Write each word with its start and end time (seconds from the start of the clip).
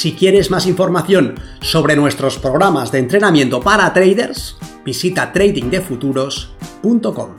Si 0.00 0.14
quieres 0.14 0.50
más 0.50 0.64
información 0.64 1.34
sobre 1.60 1.94
nuestros 1.94 2.38
programas 2.38 2.90
de 2.90 3.00
entrenamiento 3.00 3.60
para 3.60 3.92
traders, 3.92 4.56
visita 4.82 5.30
tradingdefuturos.com. 5.30 7.36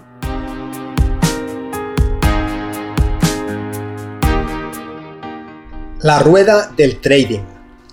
La 6.02 6.20
rueda 6.20 6.72
del 6.78 7.02
trading. 7.02 7.42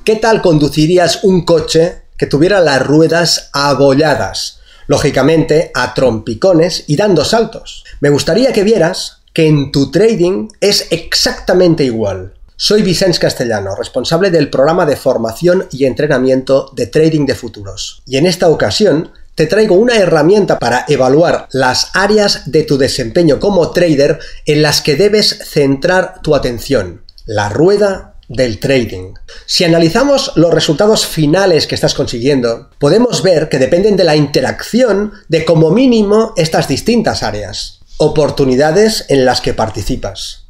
¿Qué 0.05 0.17
tal 0.17 0.43
conducirías 0.43 1.25
un 1.25 1.47
coche 1.47 2.03
que 2.19 2.27
tuviera 2.27 2.61
las 2.61 2.87
ruedas 2.87 3.49
abolladas? 3.55 4.61
Lógicamente, 4.87 5.71
a 5.75 5.95
trompicones 5.95 6.85
y 6.89 6.97
dando 6.97 7.25
saltos. 7.25 7.85
Me 8.01 8.11
gustaría 8.11 8.53
que 8.53 8.65
vieras 8.65 9.23
que 9.33 9.49
en 9.49 9.73
tu 9.73 9.91
trading 9.91 10.49
es 10.61 10.89
exactamente 10.91 11.85
igual. 11.85 12.35
Soy 12.61 12.83
Vicente 12.83 13.21
Castellano, 13.21 13.77
responsable 13.77 14.33
del 14.33 14.51
programa 14.51 14.85
de 14.85 14.97
formación 14.97 15.69
y 15.71 15.85
entrenamiento 15.85 16.73
de 16.75 16.89
Trading 16.89 17.25
de 17.25 17.37
Futuros. 17.37 18.03
Y 18.05 18.17
en 18.17 18.27
esta 18.27 18.49
ocasión 18.49 19.13
te 19.37 19.47
traigo 19.47 19.77
una 19.77 19.95
herramienta 19.95 20.59
para 20.59 20.85
evaluar 20.89 21.47
las 21.53 21.93
áreas 21.95 22.51
de 22.51 22.65
tu 22.65 22.77
desempeño 22.77 23.39
como 23.39 23.71
trader 23.71 24.19
en 24.45 24.63
las 24.63 24.81
que 24.81 24.97
debes 24.97 25.39
centrar 25.49 26.21
tu 26.21 26.35
atención. 26.35 27.05
La 27.27 27.49
rueda 27.49 28.17
del 28.27 28.59
trading. 28.59 29.15
Si 29.47 29.63
analizamos 29.63 30.33
los 30.35 30.53
resultados 30.53 31.07
finales 31.07 31.69
que 31.69 31.77
estás 31.77 31.95
consiguiendo, 31.95 32.71
podemos 32.81 33.23
ver 33.23 33.49
que 33.49 33.61
dependen 33.61 33.97
de 33.97 34.03
la 34.03 34.17
interacción 34.17 35.13
de 35.29 35.45
como 35.45 35.71
mínimo 35.71 36.35
estas 36.37 36.67
distintas 36.67 37.23
áreas. 37.23 37.79
Oportunidades 37.99 39.05
en 39.11 39.25
las 39.25 39.41
que 39.41 39.55
participas. 39.55 40.49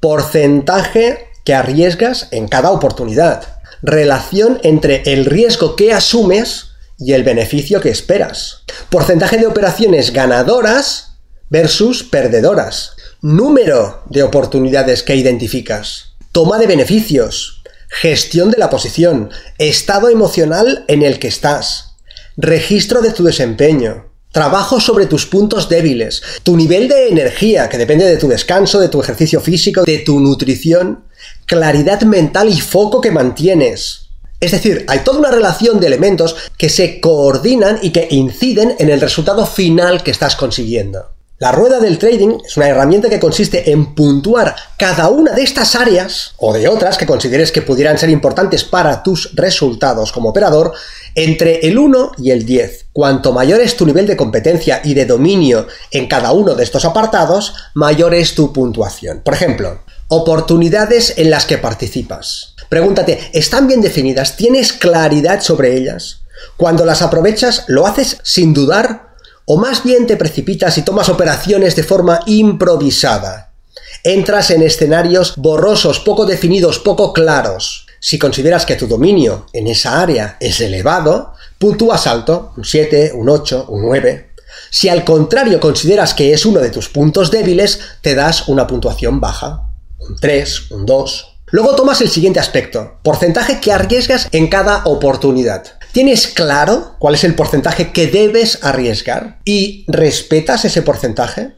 Porcentaje 0.00 1.28
que 1.44 1.54
arriesgas 1.54 2.28
en 2.30 2.48
cada 2.48 2.70
oportunidad. 2.70 3.60
Relación 3.82 4.60
entre 4.62 5.02
el 5.06 5.26
riesgo 5.26 5.76
que 5.76 5.92
asumes 5.92 6.70
y 6.98 7.12
el 7.12 7.22
beneficio 7.22 7.80
que 7.80 7.90
esperas. 7.90 8.62
Porcentaje 8.88 9.36
de 9.36 9.46
operaciones 9.46 10.12
ganadoras 10.12 11.18
versus 11.50 12.02
perdedoras. 12.02 12.92
Número 13.20 14.02
de 14.08 14.22
oportunidades 14.22 15.02
que 15.02 15.16
identificas. 15.16 16.14
Toma 16.32 16.58
de 16.58 16.66
beneficios. 16.66 17.62
Gestión 17.88 18.50
de 18.50 18.58
la 18.58 18.70
posición. 18.70 19.30
Estado 19.58 20.08
emocional 20.08 20.84
en 20.88 21.02
el 21.02 21.18
que 21.18 21.28
estás. 21.28 21.96
Registro 22.36 23.02
de 23.02 23.12
tu 23.12 23.24
desempeño. 23.24 24.10
Trabajo 24.32 24.80
sobre 24.80 25.06
tus 25.06 25.26
puntos 25.26 25.68
débiles, 25.68 26.20
tu 26.42 26.56
nivel 26.56 26.88
de 26.88 27.06
energía, 27.06 27.68
que 27.68 27.78
depende 27.78 28.04
de 28.04 28.16
tu 28.16 28.26
descanso, 28.26 28.80
de 28.80 28.88
tu 28.88 29.00
ejercicio 29.00 29.40
físico, 29.40 29.84
de 29.84 29.98
tu 29.98 30.18
nutrición, 30.18 31.04
claridad 31.46 32.02
mental 32.02 32.48
y 32.48 32.60
foco 32.60 33.00
que 33.00 33.10
mantienes. 33.10 34.10
Es 34.40 34.52
decir, 34.52 34.84
hay 34.88 35.00
toda 35.00 35.18
una 35.18 35.30
relación 35.30 35.80
de 35.80 35.86
elementos 35.86 36.36
que 36.58 36.68
se 36.68 37.00
coordinan 37.00 37.78
y 37.82 37.90
que 37.90 38.08
inciden 38.10 38.76
en 38.78 38.90
el 38.90 39.00
resultado 39.00 39.46
final 39.46 40.02
que 40.02 40.10
estás 40.10 40.36
consiguiendo. 40.36 41.14
La 41.38 41.50
rueda 41.50 41.80
del 41.80 41.98
trading 41.98 42.38
es 42.46 42.56
una 42.56 42.68
herramienta 42.68 43.10
que 43.10 43.18
consiste 43.18 43.72
en 43.72 43.94
puntuar 43.94 44.54
cada 44.78 45.08
una 45.08 45.32
de 45.32 45.42
estas 45.42 45.74
áreas 45.74 46.32
o 46.36 46.52
de 46.52 46.68
otras 46.68 46.96
que 46.96 47.06
consideres 47.06 47.50
que 47.50 47.60
pudieran 47.60 47.98
ser 47.98 48.08
importantes 48.08 48.62
para 48.62 49.02
tus 49.02 49.34
resultados 49.34 50.12
como 50.12 50.28
operador 50.28 50.72
entre 51.16 51.66
el 51.66 51.76
1 51.76 52.12
y 52.18 52.30
el 52.30 52.46
10. 52.46 52.86
Cuanto 52.92 53.32
mayor 53.32 53.60
es 53.60 53.76
tu 53.76 53.84
nivel 53.84 54.06
de 54.06 54.16
competencia 54.16 54.80
y 54.84 54.94
de 54.94 55.06
dominio 55.06 55.66
en 55.90 56.06
cada 56.06 56.32
uno 56.32 56.54
de 56.54 56.62
estos 56.62 56.84
apartados, 56.84 57.54
mayor 57.74 58.14
es 58.14 58.34
tu 58.34 58.52
puntuación. 58.52 59.22
Por 59.24 59.34
ejemplo, 59.34 59.80
oportunidades 60.08 61.14
en 61.16 61.30
las 61.30 61.46
que 61.46 61.58
participas. 61.58 62.54
Pregúntate, 62.68 63.30
¿están 63.32 63.66
bien 63.66 63.80
definidas? 63.80 64.36
¿Tienes 64.36 64.72
claridad 64.72 65.40
sobre 65.40 65.76
ellas? 65.76 66.20
Cuando 66.56 66.84
las 66.84 67.02
aprovechas, 67.02 67.64
¿lo 67.68 67.86
haces 67.86 68.18
sin 68.22 68.52
dudar 68.52 69.14
o 69.46 69.58
más 69.58 69.82
bien 69.82 70.06
te 70.06 70.16
precipitas 70.16 70.78
y 70.78 70.82
tomas 70.82 71.08
operaciones 71.08 71.76
de 71.76 71.82
forma 71.82 72.20
improvisada. 72.26 73.52
Entras 74.02 74.50
en 74.50 74.62
escenarios 74.62 75.34
borrosos, 75.36 76.00
poco 76.00 76.26
definidos, 76.26 76.78
poco 76.78 77.12
claros. 77.12 77.86
Si 78.00 78.18
consideras 78.18 78.66
que 78.66 78.76
tu 78.76 78.86
dominio 78.86 79.46
en 79.52 79.66
esa 79.66 80.00
área 80.00 80.36
es 80.40 80.60
elevado, 80.60 81.34
puntúas 81.58 82.06
alto, 82.06 82.52
un 82.56 82.64
7, 82.64 83.12
un 83.14 83.28
8, 83.28 83.66
un 83.68 83.82
9. 83.82 84.30
Si 84.70 84.88
al 84.88 85.04
contrario 85.04 85.60
consideras 85.60 86.14
que 86.14 86.32
es 86.32 86.44
uno 86.44 86.60
de 86.60 86.70
tus 86.70 86.88
puntos 86.88 87.30
débiles, 87.30 87.80
te 88.02 88.14
das 88.14 88.48
una 88.48 88.66
puntuación 88.66 89.20
baja, 89.20 89.68
un 90.08 90.16
3, 90.16 90.70
un 90.70 90.86
2. 90.86 91.38
Luego 91.46 91.76
tomas 91.76 92.00
el 92.00 92.10
siguiente 92.10 92.40
aspecto, 92.40 92.98
porcentaje 93.02 93.60
que 93.60 93.72
arriesgas 93.72 94.28
en 94.32 94.48
cada 94.48 94.82
oportunidad. 94.84 95.78
¿Tienes 95.92 96.26
claro 96.26 96.96
cuál 96.98 97.14
es 97.14 97.24
el 97.24 97.34
porcentaje 97.34 97.92
que 97.92 98.08
debes 98.08 98.64
arriesgar? 98.64 99.38
¿Y 99.44 99.84
respetas 99.86 100.64
ese 100.64 100.82
porcentaje? 100.82 101.54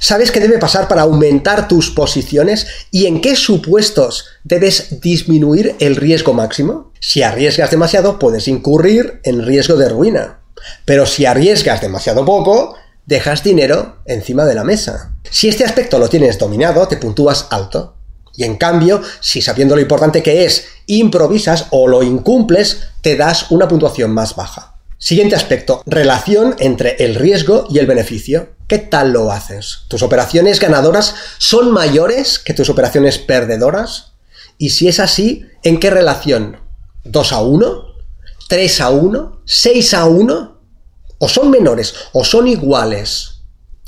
¿Sabes 0.00 0.32
qué 0.32 0.40
debe 0.40 0.58
pasar 0.58 0.88
para 0.88 1.02
aumentar 1.02 1.68
tus 1.68 1.90
posiciones 1.90 2.66
y 2.90 3.06
en 3.06 3.20
qué 3.20 3.36
supuestos 3.36 4.26
debes 4.42 5.00
disminuir 5.00 5.76
el 5.78 5.94
riesgo 5.94 6.32
máximo? 6.32 6.92
Si 7.00 7.22
arriesgas 7.22 7.70
demasiado, 7.70 8.18
puedes 8.18 8.48
incurrir 8.48 9.20
en 9.22 9.46
riesgo 9.46 9.76
de 9.76 9.88
ruina. 9.88 10.40
Pero 10.84 11.06
si 11.06 11.26
arriesgas 11.26 11.80
demasiado 11.80 12.24
poco, 12.24 12.74
dejas 13.08 13.42
dinero 13.42 13.96
encima 14.04 14.44
de 14.44 14.54
la 14.54 14.64
mesa. 14.64 15.14
Si 15.30 15.48
este 15.48 15.64
aspecto 15.64 15.98
lo 15.98 16.10
tienes 16.10 16.38
dominado, 16.38 16.86
te 16.88 16.98
puntúas 16.98 17.46
alto. 17.50 17.96
Y 18.36 18.44
en 18.44 18.56
cambio, 18.58 19.00
si 19.20 19.40
sabiendo 19.40 19.74
lo 19.74 19.80
importante 19.80 20.22
que 20.22 20.44
es, 20.44 20.66
improvisas 20.86 21.66
o 21.70 21.88
lo 21.88 22.02
incumples, 22.02 22.82
te 23.00 23.16
das 23.16 23.50
una 23.50 23.66
puntuación 23.66 24.12
más 24.12 24.36
baja. 24.36 24.74
Siguiente 24.98 25.36
aspecto, 25.36 25.82
relación 25.86 26.54
entre 26.58 26.96
el 27.02 27.14
riesgo 27.14 27.66
y 27.70 27.78
el 27.78 27.86
beneficio. 27.86 28.50
¿Qué 28.66 28.78
tal 28.78 29.12
lo 29.12 29.32
haces? 29.32 29.84
¿Tus 29.88 30.02
operaciones 30.02 30.60
ganadoras 30.60 31.14
son 31.38 31.72
mayores 31.72 32.38
que 32.38 32.52
tus 32.52 32.68
operaciones 32.68 33.16
perdedoras? 33.16 34.12
Y 34.58 34.70
si 34.70 34.86
es 34.86 35.00
así, 35.00 35.46
¿en 35.62 35.80
qué 35.80 35.88
relación? 35.88 36.58
¿2 37.06 37.32
a 37.32 37.40
1? 37.40 37.84
¿3 38.50 38.80
a 38.80 38.90
1? 38.90 39.42
¿6 39.46 39.94
a 39.94 40.04
1? 40.04 40.57
¿O 41.18 41.28
son 41.28 41.50
menores 41.50 41.94
o 42.12 42.24
son 42.24 42.46
iguales? 42.46 43.42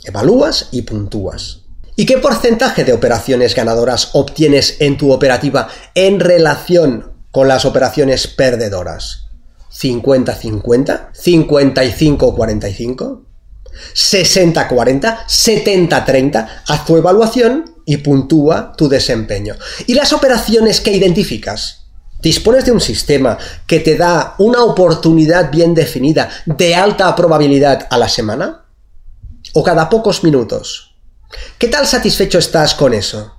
Evalúas 0.04 0.68
y 0.72 0.82
puntúas. 0.82 1.60
¿Y 1.94 2.06
qué 2.06 2.18
porcentaje 2.18 2.82
de 2.84 2.92
operaciones 2.92 3.54
ganadoras 3.54 4.10
obtienes 4.14 4.80
en 4.80 4.96
tu 4.96 5.12
operativa 5.12 5.68
en 5.94 6.18
relación 6.18 7.12
con 7.30 7.46
las 7.46 7.64
operaciones 7.64 8.26
perdedoras? 8.26 9.26
¿50-50? 9.72 11.12
¿55-45? 11.12 13.20
¿60-40? 13.94 15.26
¿70-30? 15.26 16.48
Haz 16.66 16.84
tu 16.84 16.96
evaluación 16.96 17.76
y 17.86 17.98
puntúa 17.98 18.72
tu 18.76 18.88
desempeño. 18.88 19.54
¿Y 19.86 19.94
las 19.94 20.12
operaciones 20.12 20.80
que 20.80 20.90
identificas? 20.92 21.79
¿Dispones 22.22 22.66
de 22.66 22.72
un 22.72 22.80
sistema 22.80 23.38
que 23.66 23.80
te 23.80 23.96
da 23.96 24.34
una 24.38 24.62
oportunidad 24.62 25.50
bien 25.50 25.74
definida 25.74 26.28
de 26.44 26.74
alta 26.74 27.14
probabilidad 27.16 27.86
a 27.90 27.96
la 27.96 28.08
semana? 28.08 28.66
¿O 29.54 29.64
cada 29.64 29.88
pocos 29.88 30.22
minutos? 30.22 30.94
¿Qué 31.58 31.68
tal 31.68 31.86
satisfecho 31.86 32.38
estás 32.38 32.74
con 32.74 32.92
eso? 32.92 33.34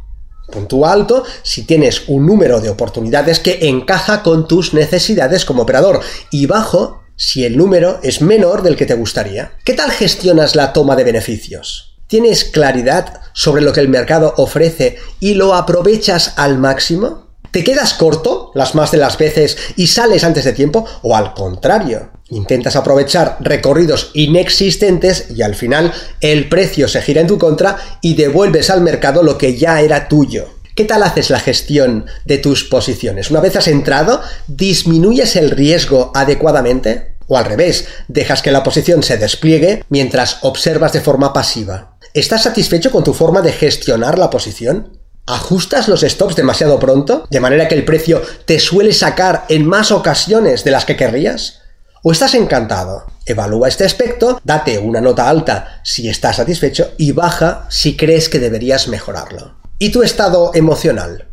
Puntúa 0.52 0.92
alto 0.92 1.24
si 1.44 1.64
tienes 1.64 2.08
un 2.08 2.26
número 2.26 2.60
de 2.60 2.70
oportunidades 2.70 3.40
que 3.40 3.70
encaja 3.70 4.24
con 4.24 4.48
tus 4.48 4.74
necesidades 4.74 5.46
como 5.46 5.62
operador 5.62 6.02
y 6.32 6.48
bajo 6.48 7.04
si 7.16 7.46
el 7.46 7.58
número 7.58 8.00
es 8.02 8.22
menor 8.22 8.64
del 8.64 8.76
que 8.76 8.88
te 8.88 8.96
gustaría. 8.96 9.54
¿Qué 9.64 9.74
tal 9.74 9.92
gestionas 9.92 10.56
la 10.56 10.74
toma 10.74 10.96
de 10.96 11.04
beneficios? 11.04 12.00
¿Tienes 12.08 12.46
claridad 12.46 13.22
sobre 13.34 13.62
lo 13.62 13.72
que 13.74 13.80
el 13.80 13.90
mercado 13.90 14.34
ofrece 14.38 14.98
y 15.20 15.36
lo 15.36 15.54
aprovechas 15.54 16.34
al 16.38 16.58
máximo? 16.58 17.31
¿Te 17.52 17.66
quedas 17.66 17.94
corto 17.94 18.52
las 18.56 18.76
más 18.76 18.92
de 18.92 18.98
las 18.98 19.18
veces 19.18 19.58
y 19.76 19.88
sales 19.88 20.24
antes 20.24 20.46
de 20.46 20.54
tiempo? 20.54 20.86
¿O 21.02 21.18
al 21.18 21.34
contrario? 21.34 22.12
Intentas 22.30 22.78
aprovechar 22.78 23.38
recorridos 23.42 24.12
inexistentes 24.14 25.26
y 25.36 25.42
al 25.42 25.56
final 25.56 25.92
el 26.22 26.48
precio 26.48 26.88
se 26.88 27.02
gira 27.02 27.20
en 27.20 27.28
tu 27.28 27.38
contra 27.38 27.78
y 28.02 28.16
devuelves 28.16 28.70
al 28.70 28.80
mercado 28.80 29.22
lo 29.22 29.38
que 29.38 29.58
ya 29.58 29.82
era 29.82 30.08
tuyo. 30.08 30.48
¿Qué 30.78 30.86
tal 30.86 31.04
haces 31.04 31.30
la 31.30 31.42
gestión 31.42 32.06
de 32.24 32.38
tus 32.38 32.64
posiciones? 32.64 33.30
Una 33.30 33.42
vez 33.42 33.58
has 33.58 33.68
entrado, 33.68 34.22
¿disminuyes 34.48 35.36
el 35.36 35.52
riesgo 35.52 36.14
adecuadamente? 36.16 37.18
O 37.28 37.38
al 37.38 37.44
revés, 37.44 37.86
dejas 38.08 38.42
que 38.42 38.52
la 38.52 38.64
posición 38.64 39.04
se 39.04 39.18
despliegue 39.18 39.84
mientras 39.90 40.38
observas 40.44 40.94
de 40.94 41.02
forma 41.02 41.34
pasiva. 41.34 41.98
¿Estás 42.14 42.44
satisfecho 42.44 42.92
con 42.92 43.04
tu 43.04 43.14
forma 43.14 43.42
de 43.42 43.52
gestionar 43.52 44.18
la 44.18 44.30
posición? 44.30 45.01
¿Ajustas 45.28 45.88
los 45.88 46.02
stops 46.02 46.36
demasiado 46.36 46.80
pronto? 46.80 47.28
¿De 47.30 47.40
manera 47.40 47.68
que 47.68 47.76
el 47.76 47.86
precio 47.86 48.22
te 48.46 48.60
suele 48.60 48.92
sacar 48.92 49.46
en 49.50 49.68
más 49.68 49.92
ocasiones 49.92 50.64
de 50.64 50.72
las 50.72 50.86
que 50.86 50.98
querrías? 50.98 51.60
¿O 52.04 52.12
estás 52.12 52.34
encantado? 52.34 53.06
Evalúa 53.28 53.68
este 53.68 53.86
aspecto, 53.86 54.42
date 54.44 54.80
una 54.80 55.00
nota 55.00 55.30
alta 55.30 55.82
si 55.84 56.10
estás 56.10 56.38
satisfecho 56.38 56.92
y 56.98 57.12
baja 57.12 57.68
si 57.70 57.96
crees 57.96 58.28
que 58.28 58.40
deberías 58.40 58.88
mejorarlo. 58.88 59.56
¿Y 59.78 59.92
tu 59.92 60.02
estado 60.02 60.52
emocional? 60.56 61.28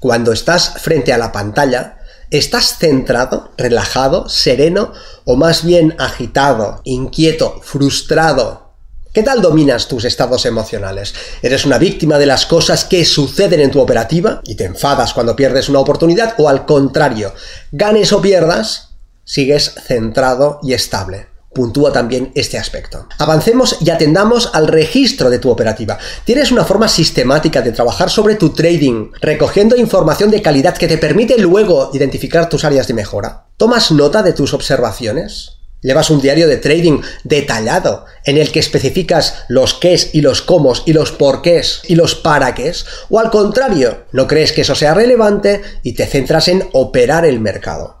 Cuando 0.00 0.32
estás 0.32 0.74
frente 0.80 1.12
a 1.12 1.18
la 1.18 1.30
pantalla, 1.30 1.98
¿estás 2.30 2.78
centrado, 2.78 3.52
relajado, 3.56 4.28
sereno 4.28 4.92
o 5.24 5.36
más 5.36 5.64
bien 5.64 5.94
agitado, 5.98 6.80
inquieto, 6.84 7.60
frustrado, 7.62 8.69
¿Qué 9.12 9.24
tal 9.24 9.42
dominas 9.42 9.88
tus 9.88 10.04
estados 10.04 10.46
emocionales? 10.46 11.14
¿Eres 11.42 11.66
una 11.66 11.78
víctima 11.78 12.16
de 12.16 12.26
las 12.26 12.46
cosas 12.46 12.84
que 12.84 13.04
suceden 13.04 13.58
en 13.58 13.72
tu 13.72 13.80
operativa 13.80 14.40
y 14.44 14.54
te 14.54 14.66
enfadas 14.66 15.14
cuando 15.14 15.34
pierdes 15.34 15.68
una 15.68 15.80
oportunidad? 15.80 16.34
¿O 16.38 16.48
al 16.48 16.64
contrario, 16.64 17.34
ganes 17.72 18.12
o 18.12 18.22
pierdas, 18.22 18.90
sigues 19.24 19.74
centrado 19.84 20.60
y 20.62 20.74
estable? 20.74 21.26
Puntúa 21.52 21.92
también 21.92 22.30
este 22.36 22.56
aspecto. 22.56 23.08
Avancemos 23.18 23.78
y 23.80 23.90
atendamos 23.90 24.50
al 24.52 24.68
registro 24.68 25.28
de 25.28 25.40
tu 25.40 25.50
operativa. 25.50 25.98
Tienes 26.24 26.52
una 26.52 26.64
forma 26.64 26.86
sistemática 26.86 27.62
de 27.62 27.72
trabajar 27.72 28.10
sobre 28.10 28.36
tu 28.36 28.50
trading, 28.50 29.10
recogiendo 29.20 29.76
información 29.76 30.30
de 30.30 30.40
calidad 30.40 30.76
que 30.76 30.86
te 30.86 30.98
permite 30.98 31.36
luego 31.36 31.90
identificar 31.92 32.48
tus 32.48 32.64
áreas 32.64 32.86
de 32.86 32.94
mejora. 32.94 33.48
¿Tomas 33.56 33.90
nota 33.90 34.22
de 34.22 34.34
tus 34.34 34.54
observaciones? 34.54 35.59
Llevas 35.82 36.10
un 36.10 36.20
diario 36.20 36.46
de 36.46 36.58
trading 36.58 37.00
detallado 37.24 38.04
en 38.24 38.36
el 38.36 38.52
que 38.52 38.60
especificas 38.60 39.44
los 39.48 39.74
qués 39.74 40.10
y 40.14 40.20
los 40.20 40.42
cómo 40.42 40.74
y 40.84 40.92
los 40.92 41.12
porqués 41.12 41.80
y 41.88 41.94
los 41.94 42.14
para 42.14 42.54
qué. 42.54 42.72
O 43.08 43.18
al 43.18 43.30
contrario, 43.30 44.04
no 44.12 44.26
crees 44.26 44.52
que 44.52 44.60
eso 44.60 44.74
sea 44.74 44.94
relevante 44.94 45.62
y 45.82 45.94
te 45.94 46.06
centras 46.06 46.48
en 46.48 46.68
operar 46.72 47.24
el 47.24 47.40
mercado. 47.40 48.00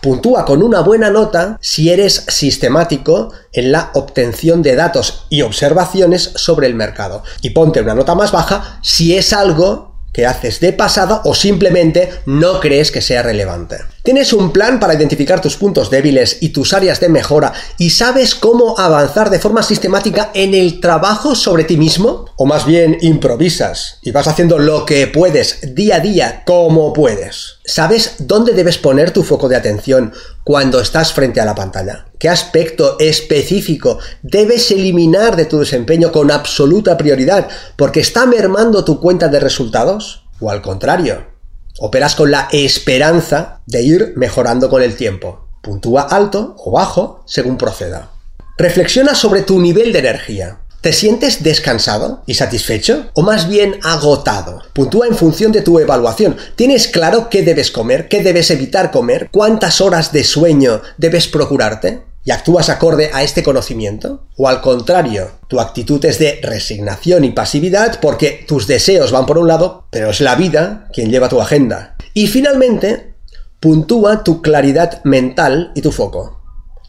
Puntúa 0.00 0.44
con 0.44 0.62
una 0.62 0.80
buena 0.80 1.10
nota 1.10 1.58
si 1.60 1.90
eres 1.90 2.24
sistemático 2.28 3.32
en 3.52 3.72
la 3.72 3.90
obtención 3.94 4.62
de 4.62 4.76
datos 4.76 5.26
y 5.28 5.42
observaciones 5.42 6.32
sobre 6.36 6.66
el 6.66 6.74
mercado. 6.74 7.22
Y 7.42 7.50
ponte 7.50 7.80
una 7.80 7.94
nota 7.94 8.14
más 8.14 8.32
baja 8.32 8.78
si 8.82 9.16
es 9.16 9.32
algo 9.32 9.95
que 10.16 10.24
haces 10.24 10.60
de 10.60 10.72
pasado 10.72 11.20
o 11.24 11.34
simplemente 11.34 12.08
no 12.24 12.58
crees 12.58 12.90
que 12.90 13.02
sea 13.02 13.22
relevante. 13.22 13.76
¿Tienes 14.02 14.32
un 14.32 14.50
plan 14.50 14.80
para 14.80 14.94
identificar 14.94 15.42
tus 15.42 15.56
puntos 15.56 15.90
débiles 15.90 16.38
y 16.40 16.48
tus 16.48 16.72
áreas 16.72 17.00
de 17.00 17.10
mejora 17.10 17.52
y 17.76 17.90
sabes 17.90 18.34
cómo 18.34 18.78
avanzar 18.78 19.28
de 19.28 19.38
forma 19.38 19.62
sistemática 19.62 20.30
en 20.32 20.54
el 20.54 20.80
trabajo 20.80 21.34
sobre 21.34 21.64
ti 21.64 21.76
mismo? 21.76 22.24
¿O 22.36 22.46
más 22.46 22.64
bien 22.64 22.96
improvisas 23.02 23.98
y 24.00 24.10
vas 24.10 24.26
haciendo 24.26 24.58
lo 24.58 24.86
que 24.86 25.06
puedes 25.06 25.74
día 25.74 25.96
a 25.96 26.00
día 26.00 26.44
como 26.46 26.94
puedes? 26.94 27.55
¿Sabes 27.68 28.14
dónde 28.20 28.52
debes 28.52 28.78
poner 28.78 29.10
tu 29.10 29.24
foco 29.24 29.48
de 29.48 29.56
atención 29.56 30.12
cuando 30.44 30.80
estás 30.80 31.12
frente 31.12 31.40
a 31.40 31.44
la 31.44 31.56
pantalla? 31.56 32.06
¿Qué 32.16 32.28
aspecto 32.28 32.96
específico 33.00 33.98
debes 34.22 34.70
eliminar 34.70 35.34
de 35.34 35.46
tu 35.46 35.58
desempeño 35.58 36.12
con 36.12 36.30
absoluta 36.30 36.96
prioridad 36.96 37.48
porque 37.76 37.98
está 37.98 38.24
mermando 38.24 38.84
tu 38.84 39.00
cuenta 39.00 39.26
de 39.26 39.40
resultados? 39.40 40.22
¿O 40.38 40.48
al 40.48 40.62
contrario? 40.62 41.26
Operas 41.80 42.14
con 42.14 42.30
la 42.30 42.46
esperanza 42.52 43.62
de 43.66 43.82
ir 43.82 44.12
mejorando 44.14 44.70
con 44.70 44.80
el 44.80 44.94
tiempo. 44.94 45.48
Puntúa 45.60 46.02
alto 46.02 46.54
o 46.58 46.70
bajo 46.70 47.24
según 47.26 47.58
proceda. 47.58 48.12
Reflexiona 48.58 49.16
sobre 49.16 49.42
tu 49.42 49.60
nivel 49.60 49.92
de 49.92 49.98
energía. 49.98 50.60
¿Te 50.86 50.92
sientes 50.92 51.42
descansado 51.42 52.22
y 52.26 52.34
satisfecho? 52.34 53.10
¿O 53.14 53.22
más 53.22 53.48
bien 53.48 53.80
agotado? 53.82 54.62
Puntúa 54.72 55.08
en 55.08 55.16
función 55.16 55.50
de 55.50 55.60
tu 55.60 55.80
evaluación. 55.80 56.36
¿Tienes 56.54 56.86
claro 56.86 57.28
qué 57.28 57.42
debes 57.42 57.72
comer? 57.72 58.06
¿Qué 58.06 58.22
debes 58.22 58.52
evitar 58.52 58.92
comer? 58.92 59.28
¿Cuántas 59.32 59.80
horas 59.80 60.12
de 60.12 60.22
sueño 60.22 60.82
debes 60.96 61.26
procurarte? 61.26 62.04
¿Y 62.24 62.30
actúas 62.30 62.68
acorde 62.68 63.10
a 63.12 63.24
este 63.24 63.42
conocimiento? 63.42 64.28
¿O 64.36 64.48
al 64.48 64.60
contrario, 64.60 65.32
tu 65.48 65.58
actitud 65.58 66.04
es 66.04 66.20
de 66.20 66.38
resignación 66.40 67.24
y 67.24 67.32
pasividad 67.32 67.98
porque 68.00 68.44
tus 68.46 68.68
deseos 68.68 69.10
van 69.10 69.26
por 69.26 69.38
un 69.38 69.48
lado, 69.48 69.88
pero 69.90 70.10
es 70.10 70.20
la 70.20 70.36
vida 70.36 70.86
quien 70.92 71.10
lleva 71.10 71.28
tu 71.28 71.40
agenda? 71.40 71.96
Y 72.14 72.28
finalmente, 72.28 73.16
puntúa 73.58 74.22
tu 74.22 74.40
claridad 74.40 75.02
mental 75.02 75.72
y 75.74 75.82
tu 75.82 75.90
foco. 75.90 76.42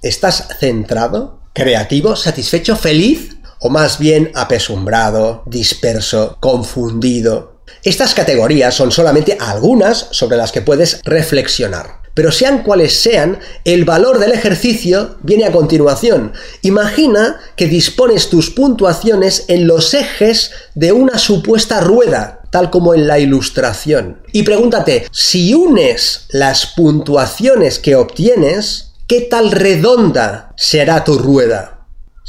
¿Estás 0.04 0.50
centrado, 0.60 1.42
creativo, 1.54 2.16
satisfecho, 2.16 2.76
feliz? 2.76 3.37
O 3.60 3.70
más 3.70 4.00
bien 4.00 4.32
apesumbrado, 4.36 5.44
disperso, 5.46 6.38
confundido. 6.40 7.58
Estas 7.84 8.14
categorías 8.14 8.74
son 8.74 8.92
solamente 8.92 9.38
algunas 9.40 10.08
sobre 10.12 10.38
las 10.38 10.52
que 10.52 10.62
puedes 10.62 11.02
reflexionar. 11.04 12.02
Pero 12.18 12.32
sean 12.32 12.64
cuales 12.64 13.00
sean, 13.00 13.38
el 13.64 13.86
valor 13.86 14.18
del 14.18 14.32
ejercicio 14.32 15.18
viene 15.22 15.46
a 15.46 15.52
continuación. 15.52 16.34
Imagina 16.64 17.40
que 17.56 17.68
dispones 17.68 18.30
tus 18.30 18.50
puntuaciones 18.50 19.46
en 19.50 19.68
los 19.68 19.94
ejes 19.94 20.50
de 20.74 20.94
una 20.94 21.20
supuesta 21.20 21.80
rueda, 21.80 22.42
tal 22.50 22.72
como 22.72 22.96
en 22.96 23.06
la 23.06 23.20
ilustración. 23.20 24.24
Y 24.32 24.42
pregúntate, 24.42 25.08
si 25.12 25.54
unes 25.54 26.26
las 26.30 26.66
puntuaciones 26.66 27.78
que 27.78 27.96
obtienes, 27.96 28.94
¿qué 29.06 29.22
tal 29.22 29.52
redonda 29.52 30.54
será 30.58 31.04
tu 31.04 31.20
rueda? 31.20 31.77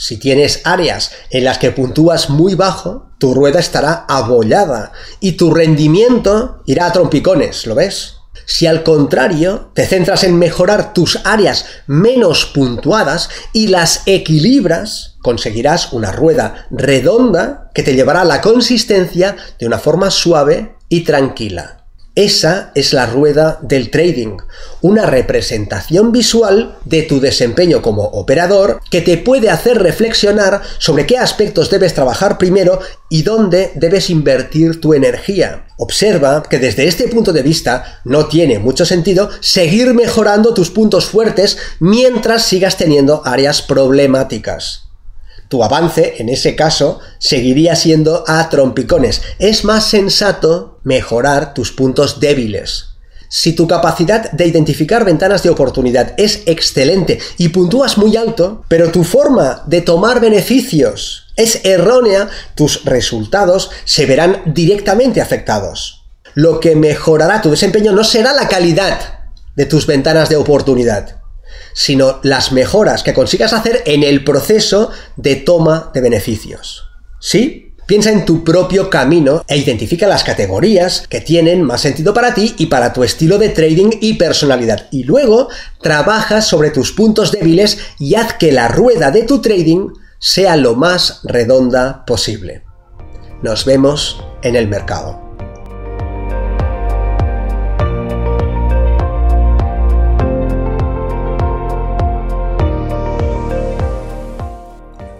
Si 0.01 0.17
tienes 0.17 0.61
áreas 0.63 1.11
en 1.31 1.43
las 1.45 1.59
que 1.59 1.73
puntúas 1.73 2.31
muy 2.31 2.55
bajo, 2.55 3.11
tu 3.19 3.35
rueda 3.35 3.59
estará 3.59 4.07
abollada 4.09 4.93
y 5.19 5.33
tu 5.33 5.53
rendimiento 5.53 6.63
irá 6.67 6.87
a 6.87 6.93
trompicones, 6.93 7.67
¿lo 7.67 7.75
ves? 7.75 8.15
Si 8.47 8.69
al 8.69 8.85
contrario 8.85 9.73
te 9.75 9.85
centras 9.87 10.23
en 10.23 10.39
mejorar 10.39 10.95
tus 10.95 11.19
áreas 11.25 11.67
menos 11.89 12.47
puntuadas 12.47 13.29
y 13.53 13.67
las 13.67 14.03
equilibras, 14.07 15.17
conseguirás 15.21 15.93
una 15.93 16.13
rueda 16.13 16.69
redonda 16.71 17.69
que 17.75 17.83
te 17.83 17.95
llevará 17.95 18.21
a 18.21 18.25
la 18.25 18.41
consistencia 18.41 19.37
de 19.59 19.67
una 19.67 19.81
forma 19.81 20.13
suave 20.13 20.77
y 20.89 21.01
tranquila. 21.01 21.88
Esa 22.19 22.73
es 22.75 22.95
la 22.95 23.07
rueda 23.07 23.61
del 23.63 23.93
trading, 23.93 24.39
una 24.81 25.07
representación 25.07 26.11
visual 26.11 26.77
de 26.85 27.03
tu 27.03 27.21
desempeño 27.21 27.81
como 27.81 28.03
operador 28.03 28.81
que 28.91 29.03
te 29.03 29.19
puede 29.19 29.51
hacer 29.51 29.81
reflexionar 29.81 30.63
sobre 30.79 31.07
qué 31.07 31.17
aspectos 31.17 31.71
debes 31.71 31.95
trabajar 31.95 32.37
primero 32.37 32.81
y 33.09 33.23
dónde 33.23 33.71
debes 33.77 34.11
invertir 34.11 34.81
tu 34.81 34.95
energía. 34.95 35.67
Observa 35.77 36.43
que 36.43 36.59
desde 36.59 36.89
este 36.89 37.07
punto 37.07 37.33
de 37.33 37.43
vista 37.43 38.01
no 38.05 38.27
tiene 38.27 38.59
mucho 38.59 38.85
sentido 38.85 39.31
seguir 39.39 39.95
mejorando 39.95 40.55
tus 40.55 40.71
puntos 40.71 41.07
fuertes 41.07 41.57
mientras 41.79 42.43
sigas 42.43 42.77
teniendo 42.77 43.23
áreas 43.25 43.63
problemáticas 43.63 44.88
tu 45.49 45.65
avance, 45.65 46.15
en 46.19 46.29
ese 46.29 46.55
caso, 46.55 47.01
seguiría 47.19 47.75
siendo 47.75 48.25
a 48.27 48.49
trompicones. 48.49 49.23
Es 49.39 49.65
más 49.65 49.89
sensato 49.89 50.81
mejorar 50.85 51.55
tus 51.55 51.73
puntos 51.73 52.21
débiles. 52.21 52.89
Si 53.31 53.53
tu 53.53 53.69
capacidad 53.69 54.31
de 54.33 54.47
identificar 54.47 55.05
ventanas 55.05 55.43
de 55.43 55.51
oportunidad 55.51 56.15
es 56.17 56.43
excelente 56.47 57.19
y 57.37 57.51
puntúas 57.51 57.99
muy 57.99 58.17
alto, 58.17 58.65
pero 58.69 58.91
tu 58.91 59.05
forma 59.05 59.63
de 59.67 59.83
tomar 59.83 60.21
beneficios 60.21 61.27
es 61.37 61.61
errónea, 61.65 62.29
tus 62.55 62.85
resultados 62.85 63.71
se 63.85 64.07
verán 64.07 64.43
directamente 64.47 65.21
afectados. 65.21 66.07
Lo 66.35 66.59
que 66.59 66.75
mejorará 66.75 67.43
tu 67.43 67.51
desempeño 67.51 67.93
no 67.93 68.03
será 68.03 68.33
la 68.33 68.49
calidad 68.49 68.99
de 69.55 69.67
tus 69.67 69.87
ventanas 69.87 70.29
de 70.29 70.37
oportunidad, 70.37 71.18
sino 71.79 72.19
las 72.25 72.51
mejoras 72.51 73.05
que 73.05 73.15
consigas 73.15 73.53
hacer 73.53 73.85
en 73.87 74.03
el 74.03 74.25
proceso 74.25 74.91
de 75.15 75.37
toma 75.37 75.93
de 75.95 76.01
beneficios. 76.01 76.89
¿Sí? 77.21 77.73
Piensa 77.87 78.11
en 78.11 78.25
tu 78.25 78.43
propio 78.43 78.91
camino 78.91 79.45
e 79.47 79.59
identifica 79.59 80.09
las 80.09 80.25
categorías 80.25 81.07
que 81.09 81.21
tienen 81.21 81.63
más 81.63 81.83
sentido 81.83 82.13
para 82.13 82.35
ti 82.35 82.57
y 82.59 82.67
para 82.67 82.93
tu 82.93 83.05
estilo 83.05 83.39
de 83.39 83.51
trading 83.51 83.91
y 84.01 84.15
personalidad. 84.15 84.89
Y 84.91 85.05
luego 85.05 85.51
trabaja 85.81 86.43
sobre 86.43 86.71
tus 86.71 86.91
puntos 86.91 87.31
débiles 87.31 87.79
y 88.01 88.17
haz 88.17 88.35
que 88.35 88.51
la 88.51 88.67
rueda 88.67 89.13
de 89.13 89.23
tu 89.23 89.41
trading 89.41 89.91
sea 90.19 90.57
lo 90.57 90.75
más 90.75 91.21
redonda 91.23 92.05
posible. 92.07 92.65
Nos 93.41 93.65
vemos 93.65 94.21
en 94.43 94.57
el 94.57 94.67
mercado. 94.67 95.28